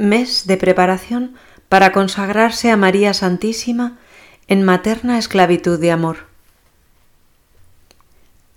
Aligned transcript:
mes 0.00 0.46
de 0.46 0.56
preparación 0.56 1.34
para 1.68 1.92
consagrarse 1.92 2.70
a 2.70 2.76
María 2.76 3.14
Santísima 3.14 3.98
en 4.48 4.64
materna 4.64 5.18
esclavitud 5.18 5.78
de 5.78 5.92
amor. 5.92 6.26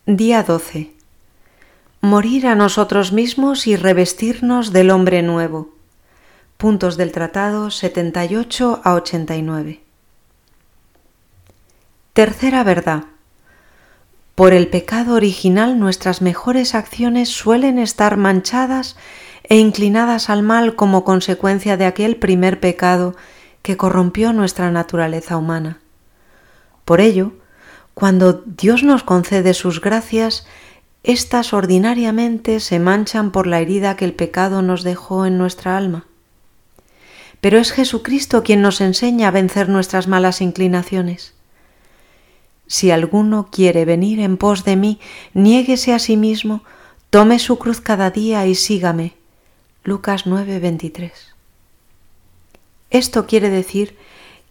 Día 0.05 0.41
12. 0.41 0.91
Morir 2.01 2.47
a 2.47 2.55
nosotros 2.55 3.11
mismos 3.11 3.67
y 3.67 3.75
revestirnos 3.75 4.71
del 4.71 4.89
hombre 4.89 5.21
nuevo. 5.21 5.75
Puntos 6.57 6.97
del 6.97 7.11
Tratado 7.11 7.71
78 7.71 8.81
a 8.83 8.93
89. 8.93 9.81
Tercera 12.13 12.63
verdad. 12.63 13.03
Por 14.35 14.53
el 14.53 14.67
pecado 14.67 15.13
original 15.13 15.77
nuestras 15.77 16.21
mejores 16.21 16.73
acciones 16.73 17.29
suelen 17.29 17.79
estar 17.79 18.17
manchadas 18.17 18.95
e 19.43 19.57
inclinadas 19.57 20.29
al 20.29 20.43
mal 20.43 20.75
como 20.75 21.03
consecuencia 21.03 21.77
de 21.77 21.85
aquel 21.85 22.15
primer 22.15 22.59
pecado 22.59 23.15
que 23.61 23.77
corrompió 23.77 24.33
nuestra 24.33 24.71
naturaleza 24.71 25.37
humana. 25.37 25.79
Por 26.85 27.01
ello, 27.01 27.33
cuando 27.93 28.33
Dios 28.45 28.83
nos 28.83 29.03
concede 29.03 29.53
sus 29.53 29.81
gracias, 29.81 30.45
éstas 31.03 31.53
ordinariamente 31.53 32.59
se 32.59 32.79
manchan 32.79 33.31
por 33.31 33.47
la 33.47 33.59
herida 33.59 33.95
que 33.95 34.05
el 34.05 34.13
pecado 34.13 34.61
nos 34.61 34.83
dejó 34.83 35.25
en 35.25 35.37
nuestra 35.37 35.77
alma. 35.77 36.05
Pero 37.41 37.57
es 37.57 37.71
Jesucristo 37.71 38.43
quien 38.43 38.61
nos 38.61 38.81
enseña 38.81 39.27
a 39.27 39.31
vencer 39.31 39.69
nuestras 39.69 40.07
malas 40.07 40.41
inclinaciones. 40.41 41.33
Si 42.67 42.89
alguno 42.89 43.49
quiere 43.51 43.85
venir 43.85 44.19
en 44.21 44.37
pos 44.37 44.63
de 44.63 44.77
mí, 44.77 44.99
niéguese 45.33 45.93
a 45.93 45.99
sí 45.99 46.15
mismo, 46.15 46.63
tome 47.09 47.39
su 47.39 47.59
cruz 47.59 47.81
cada 47.81 48.09
día 48.09 48.47
y 48.47 48.55
sígame. 48.55 49.22
Lucas 49.85 50.25
9:23. 50.25 51.11
Esto 52.89 53.27
quiere 53.27 53.49
decir 53.49 53.97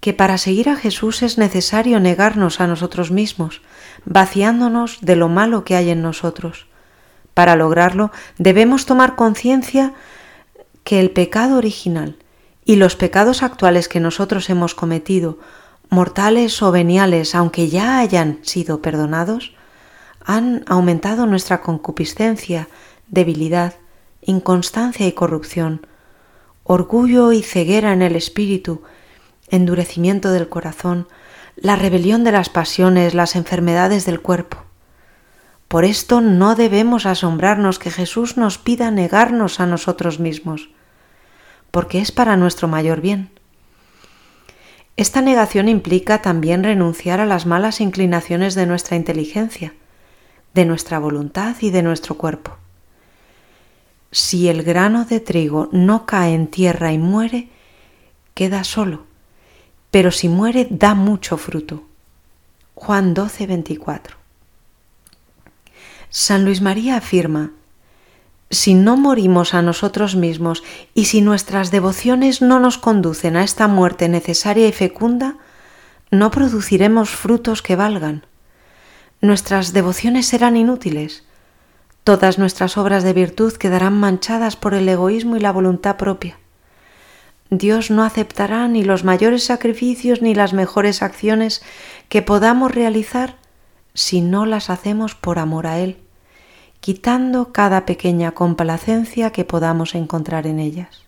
que 0.01 0.13
para 0.13 0.37
seguir 0.37 0.69
a 0.69 0.77
Jesús 0.77 1.23
es 1.23 1.39
necesario 1.39 2.01
negarnos 2.01 2.61
a 2.61 2.67
nosotros 2.67 3.11
mismos, 3.11 3.63
vaciándonos 4.05 4.99
de 5.01 5.17
lo 5.17 5.31
malo 5.31 5.65
que 5.65 5.75
hay 5.75 5.89
en 5.89 6.03
nosotros. 6.03 6.67
Para 7.33 7.57
lograrlo 7.57 8.11
debemos 8.37 8.85
tomar 8.85 9.17
conciencia 9.17 9.95
que 10.85 11.01
el 11.01 11.11
pecado 11.11 11.57
original 11.57 12.17
y 12.67 12.77
los 12.77 12.95
pecados 12.95 13.43
actuales 13.43 13.89
que 13.89 14.01
nosotros 14.01 14.51
hemos 14.51 14.75
cometido, 14.75 15.39
mortales 15.89 16.61
o 16.61 16.73
veniales, 16.73 17.35
aunque 17.35 17.71
ya 17.71 18.01
hayan 18.01 18.39
sido 18.43 18.83
perdonados, 18.83 19.55
han 20.27 20.63
aumentado 20.67 21.25
nuestra 21.25 21.63
concupiscencia, 21.63 22.69
debilidad, 23.09 23.75
inconstancia 24.23 25.07
y 25.07 25.13
corrupción, 25.13 25.87
orgullo 26.65 27.33
y 27.33 27.43
ceguera 27.43 27.93
en 27.93 28.03
el 28.03 28.17
espíritu, 28.17 28.83
endurecimiento 29.49 30.31
del 30.31 30.49
corazón, 30.49 31.09
la 31.57 31.77
rebelión 31.77 32.25
de 32.25 32.33
las 32.33 32.49
pasiones, 32.49 33.15
las 33.15 33.37
enfermedades 33.37 34.07
del 34.07 34.21
cuerpo. 34.21 34.59
Por 35.69 35.85
esto 35.85 36.21
no 36.21 36.55
debemos 36.55 37.05
asombrarnos 37.07 37.79
que 37.79 37.91
Jesús 37.91 38.37
nos 38.37 38.59
pida 38.59 38.91
negarnos 38.91 39.59
a 39.59 39.67
nosotros 39.67 40.21
mismos, 40.21 40.71
porque 41.71 41.99
es 41.99 42.13
para 42.13 42.37
nuestro 42.37 42.69
mayor 42.69 43.01
bien. 43.01 43.31
Esta 44.97 45.23
negación 45.23 45.69
implica 45.69 46.21
también 46.21 46.63
renunciar 46.63 47.21
a 47.21 47.27
las 47.27 47.47
malas 47.47 47.81
inclinaciones 47.81 48.55
de 48.55 48.67
nuestra 48.67 48.97
inteligencia, 48.97 49.75
de 50.55 50.67
nuestra 50.67 50.99
voluntad 50.99 51.57
y 51.61 51.71
de 51.71 51.83
nuestro 51.83 52.17
cuerpo. 52.17 52.62
Si 54.13 54.49
el 54.49 54.63
grano 54.63 55.05
de 55.05 55.19
trigo 55.19 55.69
no 55.73 56.07
cae 56.07 56.35
en 56.35 56.47
tierra 56.47 56.93
y 56.93 56.99
muere, 56.99 57.49
queda 58.35 58.63
solo 58.63 59.13
pero 59.93 60.11
si 60.11 60.29
muere 60.29 60.67
da 60.71 60.95
mucho 60.95 61.37
fruto. 61.37 61.85
Juan 62.75 63.13
12, 63.13 63.47
24. 63.47 64.17
San 66.09 66.45
Luis 66.47 66.63
María 66.63 66.97
afirma, 66.97 67.53
si 68.51 68.73
no 68.73 68.97
morimos 68.97 69.53
a 69.53 69.61
nosotros 69.61 70.17
mismos 70.17 70.65
y 70.95 71.05
si 71.05 71.21
nuestras 71.21 71.71
devociones 71.71 72.41
no 72.41 72.59
nos 72.59 72.79
conducen 72.79 73.37
a 73.37 73.45
esta 73.45 73.69
muerte 73.69 74.09
necesaria 74.09 74.67
y 74.67 74.73
fecunda, 74.73 75.37
no 76.11 76.31
produciremos 76.31 77.11
frutos 77.11 77.61
que 77.61 77.77
valgan. 77.77 78.25
Nuestras 79.21 79.75
devociones 79.75 80.27
serán 80.27 80.57
inútiles. 80.57 81.25
Todas 82.05 82.39
nuestras 82.39 82.77
obras 82.77 83.05
de 83.05 83.13
virtud 83.13 83.53
quedarán 83.53 83.99
manchadas 83.99 84.57
por 84.57 84.75
el 84.75 84.89
egoísmo 84.89 85.37
y 85.37 85.41
la 85.41 85.53
voluntad 85.53 85.97
propia. 85.97 86.39
Dios 87.49 87.91
no 87.91 88.03
aceptará 88.03 88.67
ni 88.67 88.83
los 88.83 89.05
mayores 89.05 89.45
sacrificios 89.45 90.21
ni 90.21 90.35
las 90.35 90.53
mejores 90.53 91.03
acciones 91.03 91.63
que 92.09 92.23
podamos 92.23 92.75
realizar 92.75 93.37
si 93.95 94.21
no 94.21 94.47
las 94.47 94.71
hacemos 94.71 95.15
por 95.15 95.39
amor 95.39 95.67
a 95.67 95.79
Él, 95.79 95.99
quitando 96.81 97.53
cada 97.53 97.85
pequeña 97.85 98.33
complacencia 98.33 99.31
que 99.31 99.45
podamos 99.45 99.95
encontrar 99.95 100.47
en 100.47 100.59
ellas. 100.59 101.03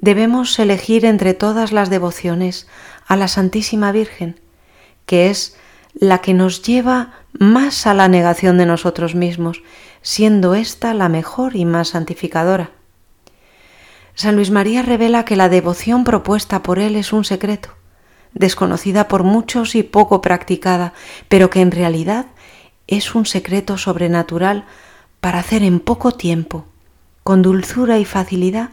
Debemos 0.00 0.58
elegir 0.58 1.04
entre 1.04 1.34
todas 1.34 1.70
las 1.70 1.88
devociones 1.88 2.66
a 3.06 3.16
la 3.16 3.28
Santísima 3.28 3.92
Virgen, 3.92 4.40
que 5.06 5.30
es 5.30 5.56
la 5.94 6.20
que 6.20 6.34
nos 6.34 6.62
lleva 6.62 7.12
más 7.32 7.86
a 7.86 7.94
la 7.94 8.08
negación 8.08 8.58
de 8.58 8.66
nosotros 8.66 9.14
mismos, 9.14 9.62
siendo 10.02 10.54
ésta 10.54 10.94
la 10.94 11.08
mejor 11.08 11.56
y 11.56 11.64
más 11.64 11.88
santificadora. 11.88 12.70
San 14.14 14.36
Luis 14.36 14.50
María 14.50 14.82
revela 14.82 15.24
que 15.24 15.36
la 15.36 15.48
devoción 15.48 16.04
propuesta 16.04 16.62
por 16.62 16.78
él 16.78 16.94
es 16.96 17.12
un 17.12 17.24
secreto, 17.24 17.70
desconocida 18.32 19.08
por 19.08 19.24
muchos 19.24 19.74
y 19.74 19.82
poco 19.82 20.20
practicada, 20.20 20.92
pero 21.28 21.50
que 21.50 21.60
en 21.60 21.70
realidad 21.70 22.26
es 22.86 23.14
un 23.14 23.26
secreto 23.26 23.78
sobrenatural 23.78 24.66
para 25.20 25.38
hacer 25.38 25.62
en 25.62 25.80
poco 25.80 26.12
tiempo, 26.12 26.66
con 27.22 27.42
dulzura 27.42 27.98
y 27.98 28.04
facilidad, 28.04 28.70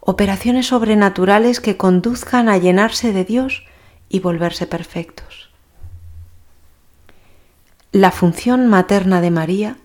operaciones 0.00 0.66
sobrenaturales 0.66 1.60
que 1.60 1.76
conduzcan 1.76 2.48
a 2.48 2.58
llenarse 2.58 3.12
de 3.12 3.24
Dios 3.24 3.64
y 4.08 4.20
volverse 4.20 4.66
perfectos. 4.66 5.50
La 7.96 8.10
función 8.10 8.66
materna 8.66 9.22
de 9.22 9.30
María 9.30 9.78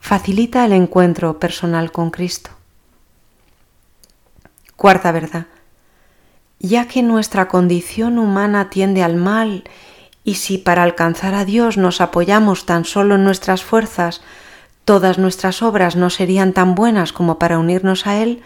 facilita 0.00 0.64
el 0.64 0.72
encuentro 0.72 1.38
personal 1.38 1.92
con 1.92 2.10
Cristo. 2.10 2.52
Cuarta 4.76 5.12
verdad. 5.12 5.44
Ya 6.58 6.88
que 6.88 7.02
nuestra 7.02 7.46
condición 7.48 8.18
humana 8.18 8.70
tiende 8.70 9.02
al 9.02 9.16
mal 9.16 9.64
y 10.24 10.36
si 10.36 10.56
para 10.56 10.82
alcanzar 10.82 11.34
a 11.34 11.44
Dios 11.44 11.76
nos 11.76 12.00
apoyamos 12.00 12.64
tan 12.64 12.86
solo 12.86 13.16
en 13.16 13.24
nuestras 13.24 13.62
fuerzas, 13.62 14.22
todas 14.86 15.18
nuestras 15.18 15.60
obras 15.60 15.96
no 15.96 16.08
serían 16.08 16.54
tan 16.54 16.74
buenas 16.74 17.12
como 17.12 17.38
para 17.38 17.58
unirnos 17.58 18.06
a 18.06 18.16
Él, 18.16 18.42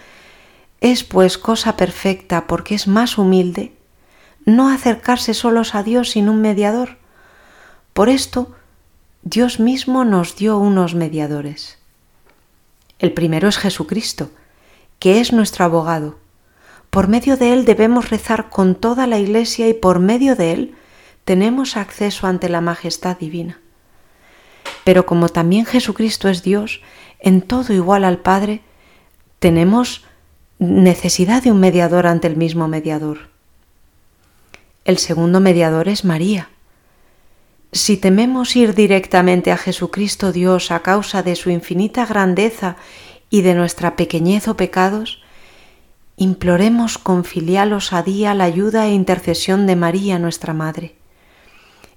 es 0.80 1.04
pues 1.04 1.38
cosa 1.38 1.76
perfecta 1.76 2.48
porque 2.48 2.74
es 2.74 2.88
más 2.88 3.16
humilde 3.16 3.76
no 4.44 4.70
acercarse 4.70 5.34
solos 5.34 5.76
a 5.76 5.84
Dios 5.84 6.10
sin 6.10 6.28
un 6.28 6.40
mediador. 6.40 6.98
Por 7.92 8.08
esto, 8.08 8.56
Dios 9.24 9.60
mismo 9.60 10.04
nos 10.04 10.34
dio 10.34 10.58
unos 10.58 10.96
mediadores. 10.96 11.78
El 12.98 13.12
primero 13.12 13.48
es 13.48 13.56
Jesucristo, 13.56 14.30
que 14.98 15.20
es 15.20 15.32
nuestro 15.32 15.64
abogado. 15.64 16.18
Por 16.90 17.06
medio 17.06 17.36
de 17.36 17.52
él 17.52 17.64
debemos 17.64 18.10
rezar 18.10 18.48
con 18.48 18.74
toda 18.74 19.06
la 19.06 19.20
Iglesia 19.20 19.68
y 19.68 19.74
por 19.74 20.00
medio 20.00 20.34
de 20.34 20.52
él 20.52 20.74
tenemos 21.24 21.76
acceso 21.76 22.26
ante 22.26 22.48
la 22.48 22.60
majestad 22.60 23.16
divina. 23.16 23.60
Pero 24.82 25.06
como 25.06 25.28
también 25.28 25.66
Jesucristo 25.66 26.28
es 26.28 26.42
Dios, 26.42 26.80
en 27.20 27.42
todo 27.42 27.72
igual 27.72 28.04
al 28.04 28.18
Padre, 28.18 28.62
tenemos 29.38 30.04
necesidad 30.58 31.44
de 31.44 31.52
un 31.52 31.60
mediador 31.60 32.08
ante 32.08 32.26
el 32.26 32.36
mismo 32.36 32.66
mediador. 32.66 33.28
El 34.84 34.98
segundo 34.98 35.38
mediador 35.38 35.86
es 35.86 36.04
María. 36.04 36.50
Si 37.74 37.96
tememos 37.96 38.54
ir 38.54 38.74
directamente 38.74 39.50
a 39.50 39.56
Jesucristo 39.56 40.30
Dios 40.30 40.70
a 40.70 40.80
causa 40.80 41.22
de 41.22 41.34
su 41.36 41.48
infinita 41.48 42.04
grandeza 42.04 42.76
y 43.30 43.40
de 43.40 43.54
nuestra 43.54 43.96
pequeñez 43.96 44.46
o 44.46 44.58
pecados, 44.58 45.22
imploremos 46.16 46.98
con 46.98 47.24
filial 47.24 47.72
osadía 47.72 48.34
la 48.34 48.44
ayuda 48.44 48.86
e 48.86 48.92
intercesión 48.92 49.66
de 49.66 49.76
María 49.76 50.18
nuestra 50.18 50.52
Madre. 50.52 50.96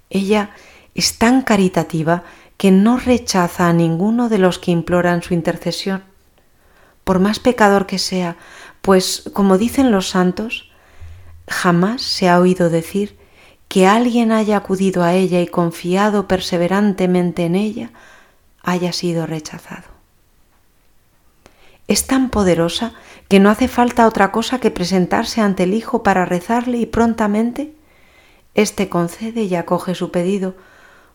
Ella 0.08 0.50
es 0.94 1.18
tan 1.18 1.42
caritativa 1.42 2.24
que 2.56 2.70
no 2.70 2.96
rechaza 2.96 3.68
a 3.68 3.74
ninguno 3.74 4.30
de 4.30 4.38
los 4.38 4.58
que 4.58 4.70
imploran 4.70 5.22
su 5.22 5.34
intercesión, 5.34 6.04
por 7.04 7.18
más 7.18 7.38
pecador 7.38 7.84
que 7.84 7.98
sea, 7.98 8.38
pues, 8.80 9.24
como 9.34 9.58
dicen 9.58 9.90
los 9.90 10.08
santos, 10.08 10.70
jamás 11.46 12.00
se 12.00 12.30
ha 12.30 12.40
oído 12.40 12.70
decir 12.70 13.25
que 13.68 13.86
alguien 13.86 14.32
haya 14.32 14.56
acudido 14.56 15.02
a 15.02 15.14
ella 15.14 15.40
y 15.40 15.46
confiado 15.46 16.28
perseverantemente 16.28 17.44
en 17.44 17.56
ella 17.56 17.90
haya 18.62 18.92
sido 18.92 19.26
rechazado. 19.26 19.96
es 21.88 22.06
tan 22.06 22.30
poderosa 22.30 22.94
que 23.28 23.38
no 23.38 23.48
hace 23.48 23.68
falta 23.68 24.06
otra 24.08 24.32
cosa 24.32 24.58
que 24.58 24.72
presentarse 24.72 25.40
ante 25.40 25.62
el 25.62 25.74
Hijo 25.74 26.02
para 26.02 26.24
rezarle 26.24 26.78
y 26.78 26.86
prontamente 26.86 27.74
éste 28.54 28.88
concede 28.88 29.42
y 29.44 29.54
acoge 29.54 29.94
su 29.94 30.10
pedido, 30.10 30.54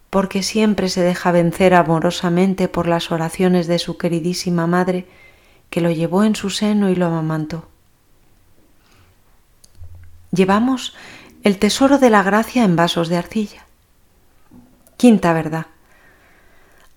porque 0.10 0.44
siempre 0.44 0.90
se 0.90 1.02
deja 1.02 1.32
vencer 1.32 1.74
amorosamente 1.74 2.68
por 2.68 2.88
las 2.88 3.12
oraciones 3.12 3.68
de 3.68 3.80
su 3.80 3.98
queridísima 3.98 4.68
madre, 4.68 5.08
que 5.70 5.82
lo 5.82 5.90
llevó 5.90 6.24
en 6.24 6.36
su 6.36 6.50
seno 6.50 6.90
y 6.90 6.96
lo 6.96 7.08
amamantó. 7.08 7.68
Llevamos 10.32 10.94
el 11.44 11.58
tesoro 11.58 11.98
de 11.98 12.12
la 12.12 12.22
gracia 12.22 12.64
en 12.64 12.76
vasos 12.76 13.10
de 13.10 13.18
arcilla. 13.18 13.66
Quinta 14.98 15.34
verdad. 15.34 15.66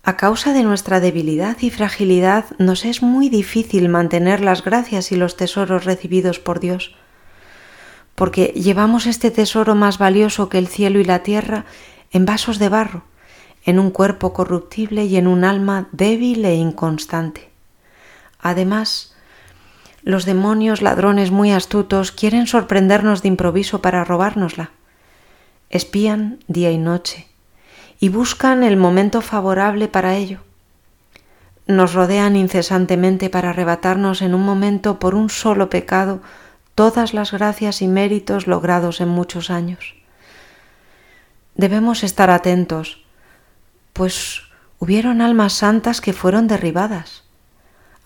A 0.02 0.19
causa 0.19 0.52
de 0.52 0.62
nuestra 0.62 1.00
debilidad 1.00 1.56
y 1.62 1.70
fragilidad 1.70 2.44
nos 2.58 2.85
es 2.85 3.02
muy 3.02 3.31
difícil 3.31 3.88
mantener 3.88 4.43
las 4.43 4.62
gracias 4.62 5.12
y 5.12 5.17
los 5.17 5.38
tesoros 5.38 5.87
recibidos 5.87 6.38
por 6.38 6.61
Dios, 6.61 6.94
porque 8.14 8.52
llevamos 8.55 9.06
este 9.06 9.31
tesoro 9.31 9.75
más 9.75 9.96
valioso 9.96 10.50
que 10.50 10.58
el 10.58 10.69
cielo 10.69 11.00
y 11.00 11.05
la 11.05 11.23
tierra 11.23 11.64
en 12.11 12.26
vasos 12.26 12.58
de 12.58 12.69
barro, 12.69 13.05
en 13.64 13.79
un 13.79 13.91
cuerpo 13.91 14.35
corruptible 14.35 15.06
y 15.06 15.17
en 15.17 15.26
un 15.26 15.43
alma 15.43 15.88
débil 15.93 16.44
e 16.44 16.55
inconstante. 16.55 17.49
Además, 18.38 19.13
los 20.05 20.27
demonios 20.27 20.83
ladrones 20.83 21.31
muy 21.31 21.51
astutos 21.51 22.12
quieren 22.12 22.47
sorprendernos 22.47 23.23
de 23.23 23.29
improviso 23.29 23.81
para 23.81 24.05
robárnosla. 24.05 24.71
Espían 25.71 26.39
día 26.47 26.71
y 26.71 26.79
noche 26.79 27.27
y 27.99 28.11
buscan 28.11 28.62
el 28.62 28.77
momento 28.77 29.23
favorable 29.23 29.89
para 29.89 30.15
ello. 30.15 30.41
Nos 31.67 31.95
rodean 31.95 32.37
incesantemente 32.37 33.31
para 33.31 33.51
arrebatarnos 33.51 34.21
en 34.21 34.35
un 34.35 34.43
momento 34.43 34.99
por 34.99 35.15
un 35.15 35.31
solo 35.31 35.71
pecado 35.71 36.21
todas 36.75 37.15
las 37.15 37.33
gracias 37.33 37.81
y 37.81 37.89
méritos 37.89 38.47
logrados 38.47 39.01
en 39.01 39.09
muchos 39.09 39.49
años. 39.49 39.95
Debemos 41.55 42.05
estar 42.05 42.29
atentos, 42.29 43.03
pues 43.95 44.43
hubieron 44.79 45.23
almas 45.23 45.55
santas 45.55 46.03
que 46.03 46.12
fueron 46.12 46.47
derribadas. 46.47 47.24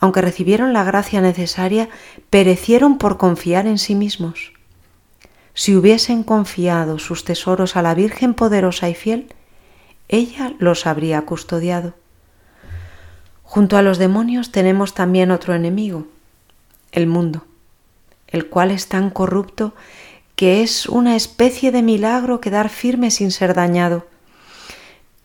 Aunque 0.01 0.21
recibieron 0.21 0.73
la 0.73 0.85
gracia 0.85 1.21
necesaria, 1.21 1.89
perecieron 2.31 2.99
por 2.99 3.17
confiar 3.17 3.67
en 3.67 3.79
sí 3.79 3.95
mismos. 3.95 4.53
Si 5.55 5.75
hubiesen 5.75 6.23
confiado 6.23 6.99
sus 6.99 7.25
tesoros 7.25 7.75
a 7.75 7.83
la 7.83 7.95
Virgen 7.95 8.35
poderosa 8.35 8.89
y 8.89 8.95
fiel, 8.95 9.35
ella 10.09 10.55
los 10.59 10.87
habría 10.87 11.23
custodiado. 11.23 11.95
Junto 13.43 13.77
a 13.77 13.83
los 13.83 13.99
demonios 13.99 14.53
tenemos 14.53 14.95
también 14.95 15.31
otro 15.31 15.55
enemigo, 15.55 16.07
el 16.93 17.07
mundo, 17.07 17.45
el 18.29 18.47
cual 18.47 18.71
es 18.71 18.89
tan 18.89 19.11
corrupto 19.11 19.75
que 20.37 20.63
es 20.63 20.87
una 20.87 21.17
especie 21.17 21.73
de 21.73 21.83
milagro 21.83 22.41
quedar 22.41 22.69
firme 22.69 23.11
sin 23.11 23.33
ser 23.33 23.55
dañado. 23.55 24.07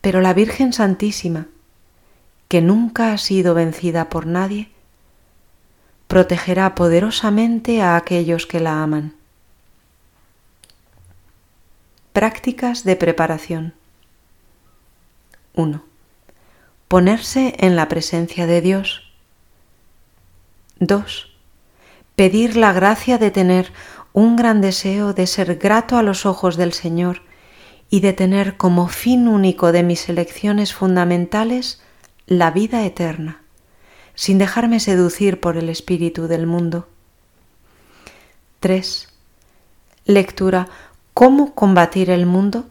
Pero 0.02 0.22
la 0.22 0.34
Virgen 0.34 0.74
Santísima, 0.74 1.48
que 2.48 2.62
nunca 2.62 3.14
ha 3.14 3.18
sido 3.18 3.54
vencida 3.54 4.10
por 4.10 4.26
nadie, 4.26 4.70
protegerá 6.08 6.76
poderosamente 6.76 7.82
a 7.82 7.96
aquellos 7.96 8.46
que 8.46 8.60
la 8.60 8.84
aman. 8.84 9.16
Prácticas 12.14 12.84
de 12.84 12.96
preparación. 12.96 13.74
1. 15.56 15.84
Ponerse 16.88 17.56
en 17.58 17.76
la 17.76 17.88
presencia 17.88 18.46
de 18.46 18.62
Dios. 18.62 19.12
2. 20.80 21.32
Pedir 22.16 22.56
la 22.56 22.74
gracia 22.74 23.18
de 23.18 23.32
tener 23.32 23.72
un 24.14 24.36
gran 24.36 24.62
deseo 24.62 25.14
de 25.14 25.26
ser 25.26 25.56
grato 25.56 25.98
a 25.98 26.04
los 26.04 26.28
ojos 26.28 26.56
del 26.56 26.74
Señor 26.74 27.24
y 27.90 28.02
de 28.02 28.14
tener 28.14 28.58
como 28.58 28.88
fin 28.88 29.28
único 29.28 29.72
de 29.72 29.82
mis 29.82 30.08
elecciones 30.10 30.74
fundamentales 30.74 31.82
la 32.28 32.52
vida 32.52 32.86
eterna, 32.86 33.42
sin 34.16 34.38
dejarme 34.38 34.80
seducir 34.80 35.40
por 35.40 35.58
el 35.58 35.70
espíritu 35.70 36.28
del 36.28 36.48
mundo. 36.48 36.88
3. 38.60 39.10
Lectura 40.06 40.70
¿Cómo 41.14 41.54
combatir 41.54 42.10
el 42.10 42.26
mundo? 42.26 42.66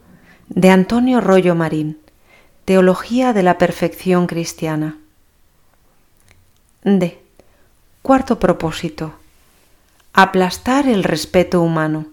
de 0.48 0.70
Antonio 0.70 1.20
Rollo 1.20 1.54
Marín. 1.54 1.98
Teología 2.64 3.32
de 3.32 3.42
la 3.42 3.58
perfección 3.58 4.26
cristiana. 4.26 4.98
D. 6.84 7.18
Cuarto 8.02 8.38
propósito. 8.38 9.14
Aplastar 10.12 10.86
el 10.88 11.04
respeto 11.04 11.62
humano. 11.62 12.06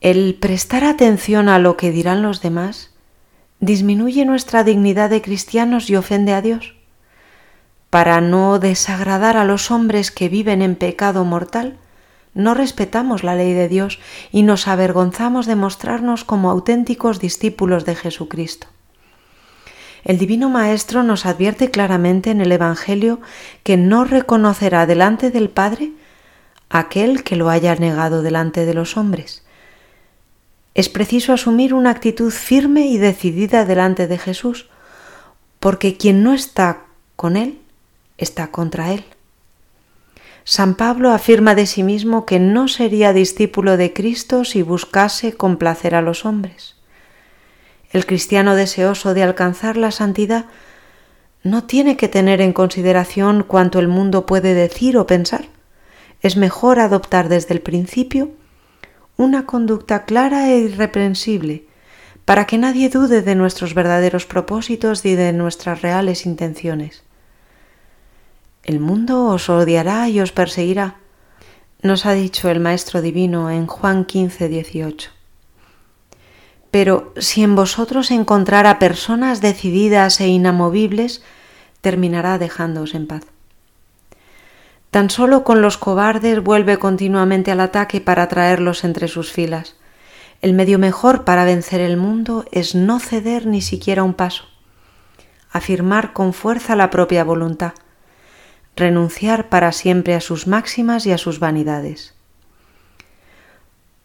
El 0.00 0.34
prestar 0.34 0.84
atención 0.84 1.48
a 1.48 1.58
lo 1.58 1.76
que 1.76 1.90
dirán 1.90 2.22
los 2.22 2.42
demás 2.42 2.90
disminuye 3.60 4.24
nuestra 4.24 4.64
dignidad 4.64 5.10
de 5.10 5.22
cristianos 5.22 5.88
y 5.90 5.96
ofende 5.96 6.32
a 6.32 6.42
Dios. 6.42 6.74
Para 7.90 8.20
no 8.20 8.58
desagradar 8.58 9.36
a 9.36 9.44
los 9.44 9.70
hombres 9.70 10.10
que 10.10 10.28
viven 10.28 10.60
en 10.60 10.76
pecado 10.76 11.24
mortal, 11.24 11.78
no 12.34 12.52
respetamos 12.52 13.24
la 13.24 13.34
ley 13.34 13.54
de 13.54 13.68
Dios 13.68 13.98
y 14.30 14.42
nos 14.42 14.68
avergonzamos 14.68 15.46
de 15.46 15.56
mostrarnos 15.56 16.22
como 16.22 16.50
auténticos 16.50 17.18
discípulos 17.18 17.86
de 17.86 17.94
Jesucristo. 17.94 18.66
El 20.04 20.18
Divino 20.18 20.50
Maestro 20.50 21.02
nos 21.02 21.24
advierte 21.24 21.70
claramente 21.70 22.30
en 22.30 22.42
el 22.42 22.52
Evangelio 22.52 23.20
que 23.62 23.78
no 23.78 24.04
reconocerá 24.04 24.86
delante 24.86 25.30
del 25.30 25.48
Padre 25.48 25.92
aquel 26.68 27.24
que 27.24 27.36
lo 27.36 27.48
haya 27.48 27.74
negado 27.76 28.20
delante 28.20 28.66
de 28.66 28.74
los 28.74 28.96
hombres. 28.98 29.45
Es 30.76 30.90
preciso 30.90 31.32
asumir 31.32 31.72
una 31.72 31.88
actitud 31.88 32.30
firme 32.30 32.84
y 32.88 32.98
decidida 32.98 33.64
delante 33.64 34.06
de 34.06 34.18
Jesús, 34.18 34.68
porque 35.58 35.96
quien 35.96 36.22
no 36.22 36.34
está 36.34 36.82
con 37.16 37.38
Él 37.38 37.58
está 38.18 38.48
contra 38.48 38.92
Él. 38.92 39.06
San 40.44 40.74
Pablo 40.74 41.12
afirma 41.12 41.54
de 41.54 41.64
sí 41.64 41.82
mismo 41.82 42.26
que 42.26 42.38
no 42.38 42.68
sería 42.68 43.14
discípulo 43.14 43.78
de 43.78 43.94
Cristo 43.94 44.44
si 44.44 44.60
buscase 44.60 45.32
complacer 45.32 45.94
a 45.94 46.02
los 46.02 46.26
hombres. 46.26 46.76
El 47.90 48.04
cristiano 48.04 48.54
deseoso 48.54 49.14
de 49.14 49.22
alcanzar 49.22 49.78
la 49.78 49.90
santidad 49.90 50.44
no 51.42 51.64
tiene 51.64 51.96
que 51.96 52.08
tener 52.08 52.42
en 52.42 52.52
consideración 52.52 53.44
cuanto 53.44 53.78
el 53.78 53.88
mundo 53.88 54.26
puede 54.26 54.52
decir 54.52 54.98
o 54.98 55.06
pensar. 55.06 55.46
Es 56.20 56.36
mejor 56.36 56.80
adoptar 56.80 57.30
desde 57.30 57.54
el 57.54 57.62
principio 57.62 58.32
una 59.16 59.46
conducta 59.46 60.04
clara 60.04 60.50
e 60.50 60.58
irreprensible, 60.58 61.64
para 62.24 62.46
que 62.46 62.58
nadie 62.58 62.88
dude 62.88 63.22
de 63.22 63.34
nuestros 63.34 63.72
verdaderos 63.74 64.26
propósitos 64.26 65.04
y 65.04 65.14
de 65.14 65.32
nuestras 65.32 65.82
reales 65.82 66.26
intenciones. 66.26 67.02
El 68.64 68.80
mundo 68.80 69.26
os 69.26 69.48
odiará 69.48 70.08
y 70.08 70.20
os 70.20 70.32
perseguirá, 70.32 70.96
nos 71.82 72.04
ha 72.04 72.12
dicho 72.14 72.50
el 72.50 72.58
Maestro 72.58 73.00
Divino 73.00 73.50
en 73.50 73.66
Juan 73.66 74.04
15, 74.04 74.48
18. 74.48 75.10
Pero 76.70 77.14
si 77.16 77.42
en 77.42 77.54
vosotros 77.54 78.10
encontrara 78.10 78.78
personas 78.78 79.40
decididas 79.40 80.20
e 80.20 80.26
inamovibles, 80.26 81.22
terminará 81.80 82.38
dejándoos 82.38 82.94
en 82.94 83.06
paz. 83.06 83.35
Tan 84.90 85.10
solo 85.10 85.44
con 85.44 85.60
los 85.60 85.76
cobardes 85.76 86.42
vuelve 86.42 86.78
continuamente 86.78 87.50
al 87.50 87.60
ataque 87.60 88.00
para 88.00 88.28
traerlos 88.28 88.84
entre 88.84 89.08
sus 89.08 89.32
filas. 89.32 89.76
El 90.42 90.52
medio 90.52 90.78
mejor 90.78 91.24
para 91.24 91.44
vencer 91.44 91.80
el 91.80 91.96
mundo 91.96 92.44
es 92.52 92.74
no 92.74 93.00
ceder 93.00 93.46
ni 93.46 93.62
siquiera 93.62 94.02
un 94.02 94.14
paso, 94.14 94.44
afirmar 95.50 96.12
con 96.12 96.32
fuerza 96.32 96.76
la 96.76 96.90
propia 96.90 97.24
voluntad, 97.24 97.72
renunciar 98.76 99.48
para 99.48 99.72
siempre 99.72 100.14
a 100.14 100.20
sus 100.20 100.46
máximas 100.46 101.06
y 101.06 101.12
a 101.12 101.18
sus 101.18 101.40
vanidades. 101.40 102.14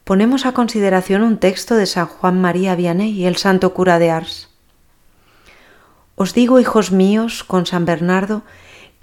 Ponemos 0.04 0.46
a 0.46 0.52
consideración 0.52 1.22
un 1.22 1.38
texto 1.38 1.76
de 1.76 1.86
San 1.86 2.06
Juan 2.06 2.40
María 2.40 2.74
Vianney, 2.74 3.24
el 3.24 3.36
santo 3.36 3.72
cura 3.72 3.98
de 3.98 4.10
Ars. 4.10 4.48
Os 6.16 6.34
digo, 6.34 6.58
hijos 6.58 6.90
míos, 6.90 7.44
con 7.44 7.66
San 7.66 7.84
Bernardo, 7.84 8.42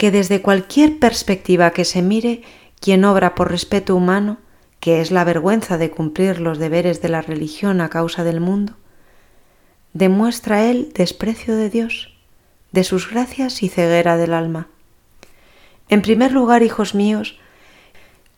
que 0.00 0.10
desde 0.10 0.40
cualquier 0.40 0.98
perspectiva 0.98 1.72
que 1.72 1.84
se 1.84 2.00
mire, 2.00 2.40
quien 2.80 3.04
obra 3.04 3.34
por 3.34 3.50
respeto 3.50 3.94
humano, 3.94 4.38
que 4.80 5.02
es 5.02 5.10
la 5.10 5.24
vergüenza 5.24 5.76
de 5.76 5.90
cumplir 5.90 6.40
los 6.40 6.58
deberes 6.58 7.02
de 7.02 7.10
la 7.10 7.20
religión 7.20 7.82
a 7.82 7.90
causa 7.90 8.24
del 8.24 8.40
mundo, 8.40 8.76
demuestra 9.92 10.64
él 10.64 10.90
desprecio 10.94 11.54
de 11.54 11.68
Dios, 11.68 12.14
de 12.72 12.82
sus 12.82 13.10
gracias 13.10 13.62
y 13.62 13.68
ceguera 13.68 14.16
del 14.16 14.32
alma. 14.32 14.68
En 15.90 16.00
primer 16.00 16.32
lugar, 16.32 16.62
hijos 16.62 16.94
míos, 16.94 17.38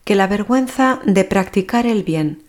que 0.03 0.15
la 0.15 0.27
vergüenza 0.27 0.99
de 1.05 1.23
practicar 1.23 1.85
el 1.85 2.03
bien, 2.03 2.43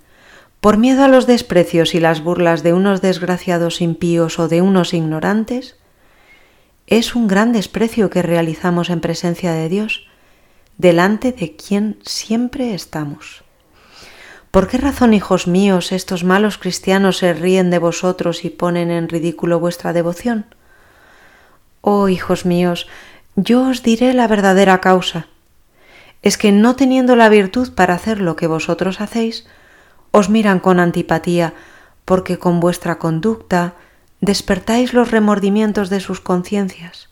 por 0.60 0.76
miedo 0.76 1.04
a 1.04 1.08
los 1.08 1.28
desprecios 1.28 1.94
y 1.94 2.00
las 2.00 2.20
burlas 2.20 2.64
de 2.64 2.72
unos 2.72 3.00
desgraciados 3.00 3.80
impíos 3.80 4.40
o 4.40 4.48
de 4.48 4.60
unos 4.60 4.92
ignorantes, 4.92 5.76
es 6.86 7.14
un 7.14 7.28
gran 7.28 7.52
desprecio 7.52 8.10
que 8.10 8.22
realizamos 8.22 8.90
en 8.90 9.00
presencia 9.00 9.52
de 9.52 9.68
Dios, 9.68 10.06
delante 10.76 11.32
de 11.32 11.56
quien 11.56 11.98
siempre 12.04 12.74
estamos. 12.74 13.44
¿Por 14.50 14.68
qué 14.68 14.78
razón, 14.78 15.14
hijos 15.14 15.46
míos, 15.48 15.90
estos 15.90 16.22
malos 16.22 16.58
cristianos 16.58 17.18
se 17.18 17.32
ríen 17.32 17.70
de 17.70 17.78
vosotros 17.78 18.44
y 18.44 18.50
ponen 18.50 18.90
en 18.90 19.08
ridículo 19.08 19.58
vuestra 19.58 19.92
devoción? 19.92 20.46
Oh, 21.80 22.08
hijos 22.08 22.46
míos, 22.46 22.86
yo 23.34 23.68
os 23.68 23.82
diré 23.82 24.14
la 24.14 24.28
verdadera 24.28 24.80
causa. 24.80 25.26
Es 26.22 26.38
que 26.38 26.52
no 26.52 26.76
teniendo 26.76 27.16
la 27.16 27.28
virtud 27.28 27.74
para 27.74 27.94
hacer 27.94 28.20
lo 28.20 28.36
que 28.36 28.46
vosotros 28.46 29.00
hacéis, 29.00 29.46
os 30.12 30.30
miran 30.30 30.60
con 30.60 30.78
antipatía, 30.78 31.54
porque 32.04 32.38
con 32.38 32.60
vuestra 32.60 32.98
conducta 32.98 33.74
despertáis 34.24 34.92
los 34.92 35.10
remordimientos 35.10 35.90
de 35.90 36.00
sus 36.00 36.20
conciencias. 36.20 37.08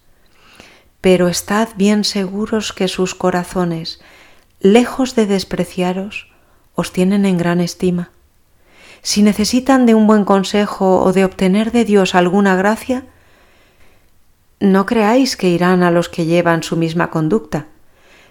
Pero 1.00 1.28
estad 1.28 1.68
bien 1.76 2.04
seguros 2.04 2.72
que 2.72 2.88
sus 2.88 3.14
corazones, 3.14 4.00
lejos 4.60 5.14
de 5.14 5.26
despreciaros, 5.26 6.28
os 6.74 6.92
tienen 6.92 7.26
en 7.26 7.38
gran 7.38 7.60
estima. 7.60 8.10
Si 9.02 9.22
necesitan 9.22 9.84
de 9.84 9.94
un 9.94 10.06
buen 10.06 10.24
consejo 10.24 11.02
o 11.02 11.12
de 11.12 11.24
obtener 11.24 11.72
de 11.72 11.84
Dios 11.84 12.14
alguna 12.14 12.54
gracia, 12.54 13.04
no 14.60 14.86
creáis 14.86 15.36
que 15.36 15.48
irán 15.48 15.82
a 15.82 15.90
los 15.90 16.08
que 16.08 16.24
llevan 16.24 16.62
su 16.62 16.76
misma 16.76 17.10
conducta, 17.10 17.66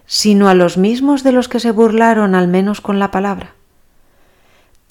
sino 0.05 0.47
a 0.47 0.53
los 0.53 0.77
mismos 0.77 1.23
de 1.23 1.33
los 1.33 1.49
que 1.49 1.59
se 1.59 1.71
burlaron 1.71 2.35
al 2.35 2.47
menos 2.47 2.79
con 2.79 2.99
la 2.99 3.11
palabra. 3.11 3.55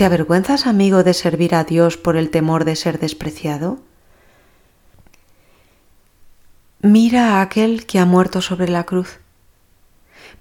¿Te 0.01 0.07
avergüenzas, 0.07 0.67
amigo, 0.67 1.05
de 1.05 1.13
servir 1.13 1.55
a 1.55 1.65
Dios 1.65 1.99
por 1.99 2.17
el 2.17 2.31
temor 2.31 2.65
de 2.65 2.75
ser 2.75 2.99
despreciado? 2.99 3.81
Mira 6.81 7.35
a 7.35 7.43
aquel 7.43 7.85
que 7.85 7.99
ha 7.99 8.07
muerto 8.07 8.41
sobre 8.41 8.71
la 8.71 8.85
cruz. 8.85 9.21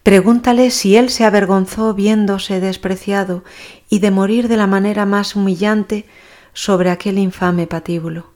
Pregúntale 0.01 0.72
si 0.72 0.96
él 0.96 1.10
se 1.10 1.25
avergonzó 1.25 1.94
viéndose 1.94 2.62
despreciado 2.62 3.44
y 3.89 4.00
de 4.00 4.12
morir 4.12 4.48
de 4.48 4.56
la 4.56 4.66
manera 4.66 5.06
más 5.06 5.36
humillante 5.36 6.06
sobre 6.54 6.89
aquel 6.89 7.18
infame 7.18 7.68
patíbulo. 7.68 8.28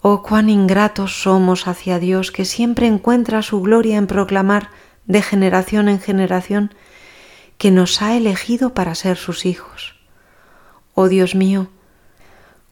Oh, 0.00 0.22
cuán 0.22 0.48
ingratos 0.48 1.20
somos 1.20 1.68
hacia 1.68 1.98
Dios 1.98 2.32
que 2.32 2.46
siempre 2.46 2.86
encuentra 2.86 3.42
su 3.42 3.60
gloria 3.60 3.98
en 3.98 4.06
proclamar 4.06 4.70
de 5.04 5.20
generación 5.20 5.90
en 5.90 6.00
generación 6.00 6.74
que 7.58 7.70
nos 7.70 8.00
ha 8.00 8.16
elegido 8.16 8.72
para 8.72 8.94
ser 8.94 9.18
sus 9.18 9.44
hijos. 9.44 9.95
Oh 10.98 11.10
Dios 11.10 11.34
mío, 11.34 11.68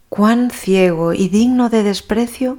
cuán 0.08 0.50
ciego 0.50 1.12
y 1.12 1.28
digno 1.28 1.68
de 1.68 1.82
desprecio 1.82 2.58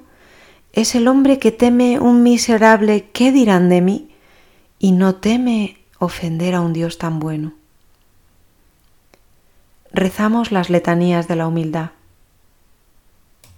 es 0.73 0.93
el 0.93 1.07
hombre 1.07 1.39
que 1.39 1.51
teme 1.51 1.99
un 1.99 2.21
miserable 2.21 3.09
¿qué 3.11 3.31
dirán 3.31 3.67
de 3.69 3.81
mí? 3.81 4.11
y 4.77 4.91
no 4.91 5.15
teme 5.15 5.79
ofender 5.97 6.53
a 6.53 6.61
un 6.61 6.71
Dios 6.71 6.99
tan 6.99 7.17
bueno. 7.17 7.53
Rezamos 9.91 10.51
las 10.51 10.69
letanías 10.69 11.27
de 11.27 11.35
la 11.35 11.47
humildad. 11.47 11.89